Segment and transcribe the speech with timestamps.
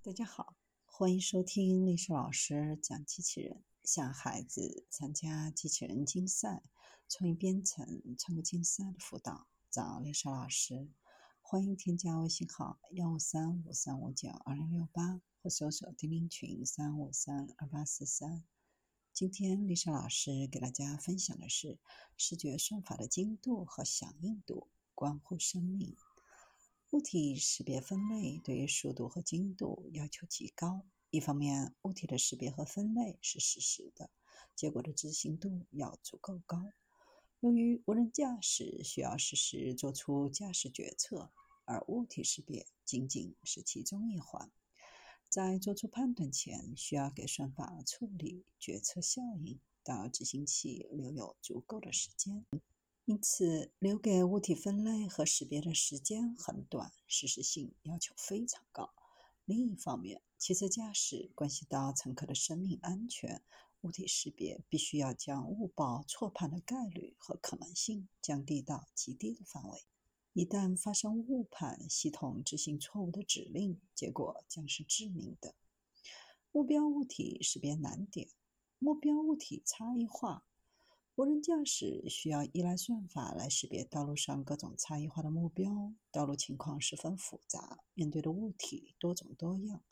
[0.00, 0.54] 大家好，
[0.86, 6.62] 欢迎收听历史老师讲机器人，向孩子参加机器人竞赛、
[7.08, 7.84] 创意编程、
[8.16, 10.88] 创客竞赛的辅导，找历史老师。
[11.42, 18.44] 欢迎添加微信号幺五三五三五九二零六八，或搜索钉钉群三五三二八四三。
[19.12, 21.76] 今天历史老师给大家分享的是
[22.16, 25.96] 视觉算法的精度和响应度关乎生命。
[26.90, 30.86] 物体识别分类对于速度和精度要求极高。
[31.10, 34.08] 一方面，物体的识别和分类是实时的，
[34.56, 36.72] 结果的执行度要足够高。
[37.40, 41.30] 由于无人驾驶需要实时做出驾驶决策，
[41.66, 44.50] 而物体识别仅仅是其中一环，
[45.28, 52.46] 在做出判断前，需要给算法处理决策效应到执行器留有足够的时间。
[53.08, 58.92] 因此，留给物体分类和识别的时间很短，实时性要求非常高。
[59.46, 63.42] 另一方面，汽车驾驶关系到乘客的生命安全，
[63.80, 69.86] 物体识别必须要将误报错判的概率和可能性降低到极低的范围。
[70.34, 75.54] 一旦发生误判，系统执行错误的指令，结果将是致命的。
[76.52, 78.28] 目标物体识别难点，
[78.78, 80.44] 目标物体差异化。
[81.18, 85.92] 无人驾驶需要依赖算法来识别道路上各种差异化的目标。
[86.12, 89.82] 道路情况十分复杂，面对的物体多种多样，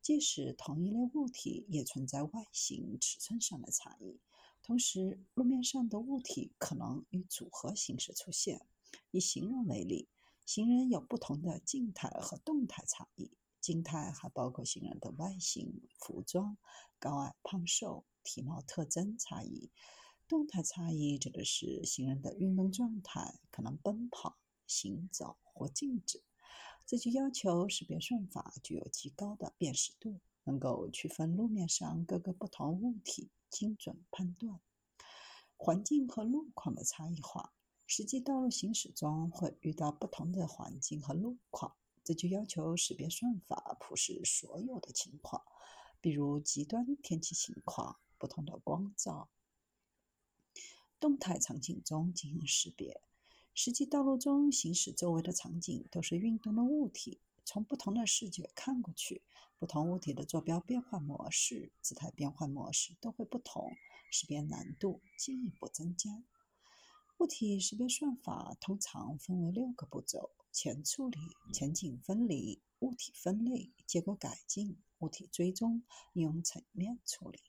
[0.00, 4.20] 即使同一类物体也存在外形、尺寸上的差异。
[4.62, 8.64] 同时，路面上的物体可能以组合形式出现。
[9.10, 10.08] 以行人为例，
[10.44, 13.32] 行人有不同的静态和动态差异。
[13.60, 16.56] 静态还包括行人的外形、服装、
[17.00, 19.72] 高矮胖瘦、体貌特征差异。
[20.28, 26.22] 动态差异指的是行人的运动状态，可能奔跑、行走或静止。
[26.84, 34.60] 这就要求识别算法具有极高的辨识度，能够区分路面上各个不同物体，精准判断。
[35.56, 37.52] 环境和路况的差异化，
[37.86, 45.42] 实际道路行驶中会遇到不同的环境和路况，这就要求识别算法普适所有的情况，
[46.00, 49.28] 比如极端天气情况、不同的光照。
[50.98, 53.00] 动态场景中进行识别，
[53.54, 59.22] 实际道路中行驶周围的场景都是运动的物体，从不同的视觉看过去，
[59.58, 63.72] 不同物体的坐标变换模式、姿态变换模式都会不同，
[64.10, 66.24] 识别难度进一步增加。
[67.18, 71.18] 物体识别算法通常分为六个步骤：前处理、
[71.52, 75.82] 前景分离、物体分类、结果改进、物体追踪、
[76.14, 77.40] 应用层面处理。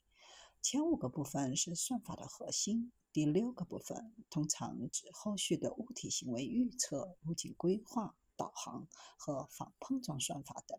[0.60, 2.92] 前五个部分是算法的核心。
[3.18, 8.86] 第六个部分通常指后续的物体行为预测、路径规划、导航
[9.16, 10.78] 和防碰撞算法等。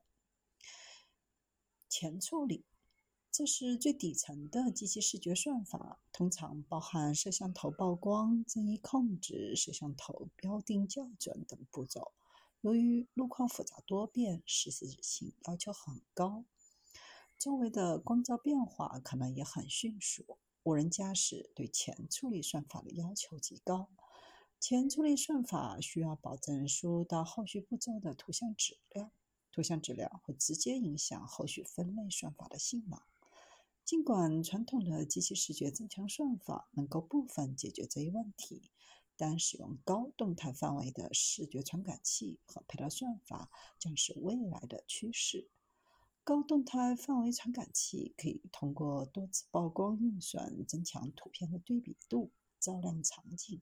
[1.89, 2.63] 前处理，
[3.29, 12.13] 这是最底层的机器视觉算法，通常包含摄像头曝光、增益控制、摄像头标定校准等步骤。
[12.61, 16.45] 由于路况复杂多变，实时性要求很高，
[17.37, 20.37] 周围的光照变化可能也很迅速。
[20.63, 23.89] 无人驾驶对前处理算法的要求极高。
[24.59, 29.11] 前处理算法需要保证输入到后续步骤的图像质量，
[29.51, 32.99] 图像质量会直接影响后续分类算法的性能。
[33.85, 38.69] 尽管传统的机器视觉增强算法能够部分解决这一问题，
[39.15, 43.49] 但使用高动态范围的视觉传感器和配套算法
[43.79, 45.49] 将是未来的趋势。
[46.23, 53.61] 高动态范围传感器可以通过多次曝光运算增强图片的对比度、照亮场景。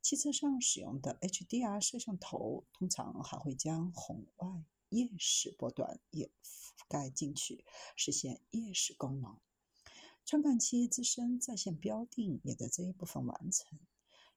[0.00, 7.64] 汽车上使用的 HDR 摄像头通常还会将红外夜视波段也覆盖进去，
[7.96, 9.36] 实现夜视功能。
[10.24, 13.78] 传感器自身在线标定也在这一部分完成。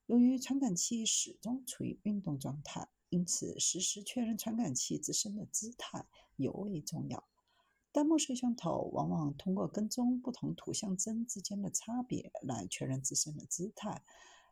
[0.07, 7.27] 由于传感器始终处于运动状态，因此实时确认传感器自身的姿态尤为重要。
[7.93, 14.01] 单目摄像头往往通过跟踪不同图像帧之间的差别来确认自身的姿态，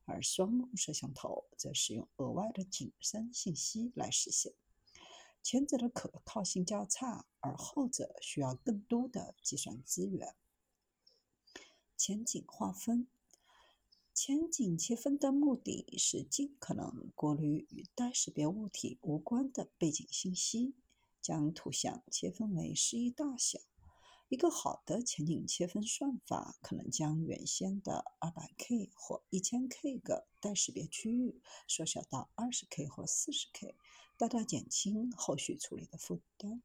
[0.05, 4.53] 而双目摄像头则使用额外的景深信息来实现。
[5.41, 10.35] 前者的可靠性较差，而后者需要更多的计算资源。
[11.97, 13.07] 前景划分，
[14.13, 20.75] 前景切分的目的是尽可能过滤与待识别物体无关的背景信息。
[21.21, 23.59] 将图像切分为适宜大小。
[24.29, 33.75] 一个好的前景切分算法可能将原先的 200K 或 1000K 个待识别区域缩小到 20K 或 40K，
[34.17, 36.63] 大大减轻后续处理的负担。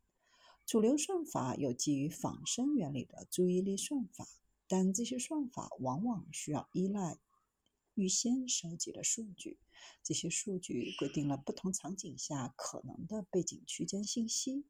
[0.64, 4.28] 主流算法有基于仿生原理的注意力算法，
[4.68, 7.18] 但这些算法往往需要依赖
[7.96, 9.58] 预先收集的数据。
[10.02, 14.64] 这些数据规定了不同场景下可能的背景区间信息。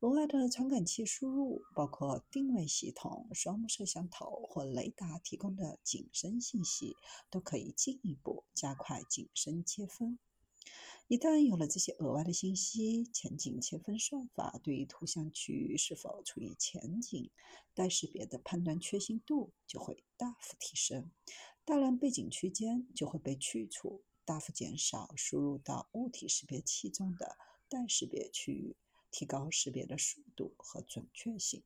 [0.00, 6.96] 额外的传感器输入，包括定位系统、双目摄像头或雷达提供的景深信息，
[7.30, 10.18] 都可以进一步加快景深切分。
[11.08, 17.30] 一旦有了这些额外的信息，前景切分算法对于图像区域是否处于前景
[17.74, 21.10] 待识别的判断确信度就会大幅提升，
[21.66, 27.36] 大量背景区间就会被去除，大幅减少输入到物体识别器中的
[27.68, 28.76] 待识别区域，
[29.10, 31.64] 提高识别的速度和准确性。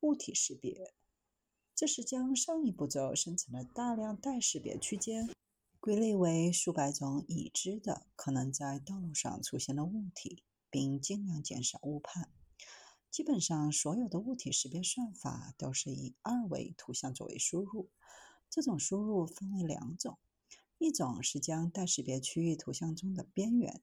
[0.00, 0.94] 物体识别，
[1.76, 5.30] 这是将上一步骤生成的大量待识别区间。
[5.78, 12.32] 归类为数百种已知的可能在道路上出现的物体，并尽量减少误判。
[13.12, 17.88] 基本上，所有的物体识别算法都是以二维图像作为输入。
[18.50, 20.18] 这种输入分为两种：
[20.78, 23.82] 一种是将待识别区域图像中的边缘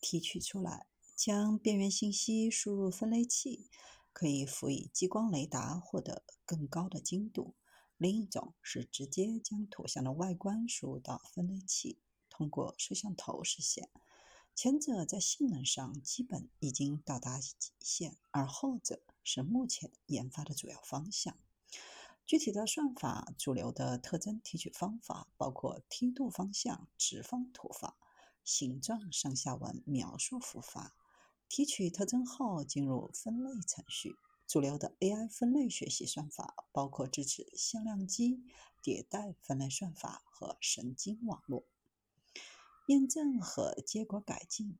[0.00, 3.68] 提取出来，将边缘信息输入分类器，
[4.12, 7.54] 可以辅以激光雷达获得更高的精度。
[7.98, 11.98] 另一种是直接将图像的外观输入到分类器，
[12.28, 13.88] 通过摄像头实现。
[14.54, 21.36] 前者在性能上基本已经到达极限，而后者是目前研发的主要方向。
[22.26, 27.96] 具体的算法，主流的特征提取方法包括梯度方向直方图法、
[28.42, 30.96] 形状上下文描述符法。
[31.48, 34.16] 提取特征后，进入分类程序。
[34.48, 38.42] 主流的 AI 分类学习算法包括支持向量机、
[38.82, 41.64] 迭代分类算法和神经网络。
[42.86, 44.76] 验证和结果改进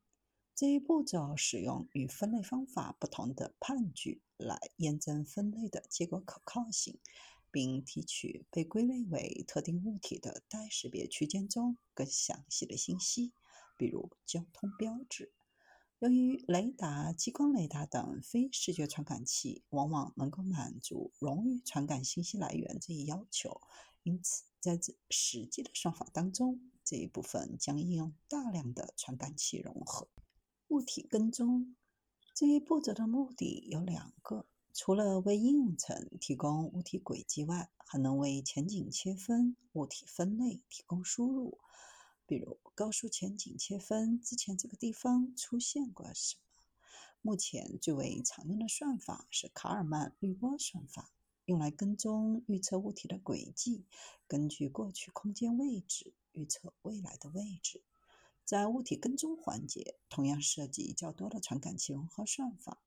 [0.54, 6.98] 这一步骤使用与分类方法不同的判据来验证分类的结果可靠性，
[7.50, 13.32] 并提取被归类为特定物体的待识别区间中更详细的信息，
[13.76, 15.32] 比如交通标志。
[15.98, 23.62] 由于雷达、激光雷达等非视觉传感器往往能够满足荣誉传感信息来源这一要求，
[24.02, 30.08] 因此在这实际的算法当中，这一部分将应用大量的传感器融合。
[30.68, 31.74] 物体跟踪
[32.34, 34.46] 这一步骤的目的有两个：
[34.78, 41.58] 除了为应用层提供物体轨迹外，还能为前景切分、物体分类提供输入。
[42.26, 46.42] 比如高速前景切分，之前这个地方出现过什么？
[47.22, 51.10] 目前最为常用的算法是卡尔曼滤波算法，
[51.46, 53.86] 用来跟踪预测物体的轨迹，
[54.28, 57.82] 根据过去空间位置预测未来的位置。
[58.44, 62.78] 在物体跟踪环节，同样涉及较多的传感器融合算法，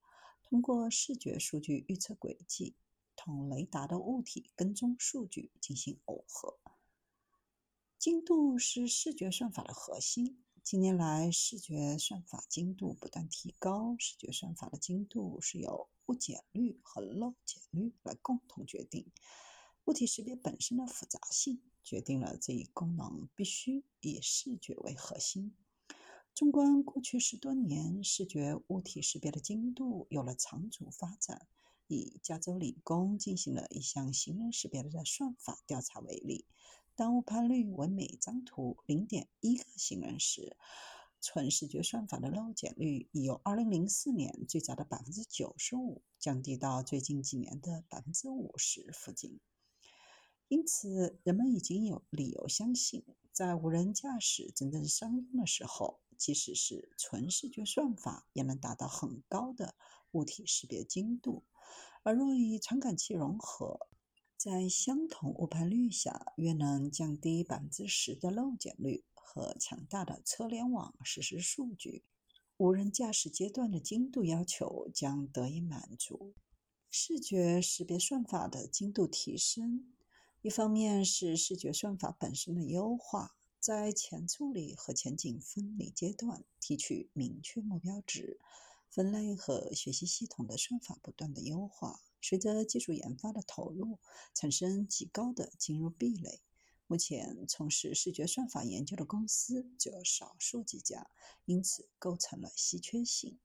[0.49, 2.73] 通过视觉数据预测轨迹，
[3.15, 6.57] 同雷达的物体跟踪数据进行耦合。
[7.99, 10.43] 精度是视觉算法的核心。
[10.63, 13.95] 近年来，视觉算法精度不断提高。
[13.99, 19.05] 视觉算法的精度是由误解率和漏检率来共同决定。
[19.85, 25.55] 物体识别本身的复杂性决定了这一功能必须以视觉为核心。
[26.33, 31.47] 纵观过去十多年，视觉物体识别的精度有了长足发展。
[31.87, 36.45] 以加州理工进行了一项行人识别的算法调查为例。
[36.95, 40.55] 当误判率为每张图零点一个行人时，
[41.19, 49.39] 纯视觉算法的漏检率已由二零零四年最早的百分之九十五降低到最近几年的百分之五十附近。
[50.47, 59.73] 因此，人们已经有理由相信，在无人驾驶真正商用的时候，即使是纯视觉算法也能达到很高的
[60.11, 61.45] 物体识别精度。
[62.03, 63.87] 而若与传感器融合，
[64.37, 72.03] 在相同误判率下，约能降低百分之十的漏检率和强大的车联网实时数据，
[72.57, 76.35] 无人驾驶阶段的精度要求将得以满足。
[76.89, 79.93] 视觉识别算法的精度提升，
[80.41, 88.39] 一方面是视觉算法本身的优化，在前处理和前景分离阶段提取明确目标值，
[88.89, 92.01] 分类和学习系统的算法不断的优化。
[92.21, 93.99] 随着技术研发的投入，
[94.33, 96.41] 产生极高的进入壁垒。
[96.87, 101.09] 目前从事视觉算法研究的公司只有少数几家，
[101.45, 103.37] 因此构成了稀缺性。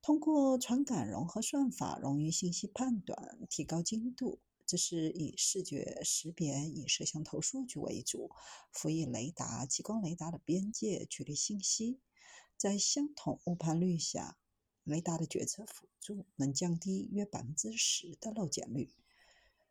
[0.00, 4.40] 通过传感融合算法容于信息判断，提高精度。
[4.72, 8.30] 这是以视觉识别以摄像头数据为主，
[8.70, 12.00] 辅以雷达、激光雷达的边界距离信息，
[12.56, 14.38] 在相同误判率下。
[14.84, 18.94] 雷达的决策辅助，能降低约百分之十的漏检率。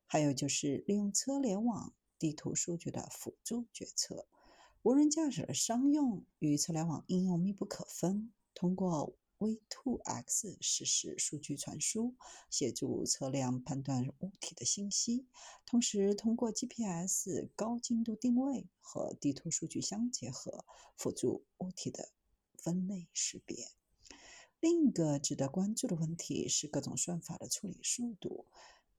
[0.06, 4.28] 还有就是利用车联网地图数据的辅助决策。
[4.84, 12.14] 无人驾驶的商用与车联网应用密不可分，通过 V2X 实时数据传输，
[12.52, 15.26] 协助车辆判断物体的信息，
[15.66, 20.64] 同时通过 GPS 高精度定位和地图数据相结合，
[20.96, 22.12] 辅助物体的
[22.56, 23.68] 分类识别。
[24.60, 28.46] 另一个值得关注的问题是各种算法的处理速度。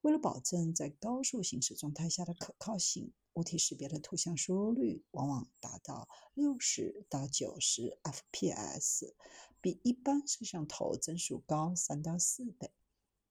[0.00, 9.14] 为了保证在高速行驶状态下的可靠性，物体识别的图像输入率往往达到六十到九十 fps，
[9.60, 12.70] 比一般摄像头帧数高三到四倍。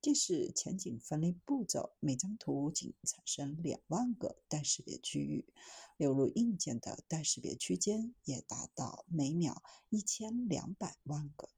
[0.02, 5.54] 即使前景分离步骤每张图仅产生两万个待识别区域，
[5.98, 11.50] 流入硬件的待识别区间也达到每秒一千两百万个。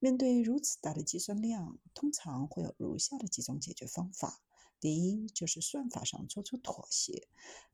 [0.00, 4.40] 面对如此大的计算量，通常会有如下的几种解决方法：
[4.80, 7.28] 第一，就是算法上做出妥协，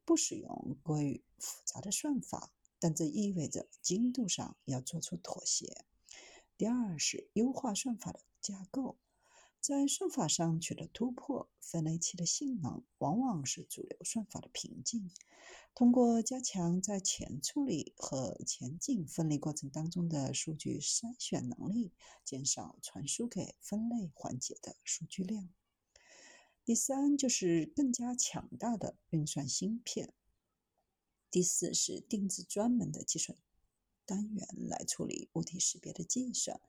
[0.04, 5.66] 不使用过于复杂的算法，但这意味着精度上要做出妥协；
[6.58, 8.96] 第二是优化算法的架构。
[9.58, 15.10] 在算法上取得突破，分类器的性能往往是主流算法的瓶颈。
[15.75, 21.92] 通过加强在前处理和前进分离过程当中的数据筛选能力，
[22.25, 25.48] 减少传输给分类环节的数据量。
[26.66, 30.12] 第三，就是更加强大的运算芯片。
[31.30, 33.38] 第四是定制专门的计算。
[34.04, 36.61] 单元来处理物体识别的计算，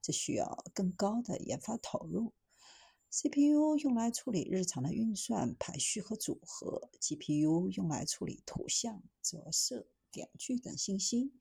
[0.00, 2.32] 这需要更高的研发投入。
[3.10, 11.34] CPU 用来处理日常的运算、排序和组合；GPU 用来处理图像、折射、点距等信息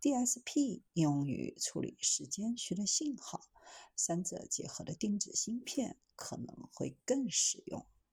[0.00, 3.50] ；DSP 用于处理时间序的信号。
[3.96, 7.86] 三者结合的定制芯片可能会更实用。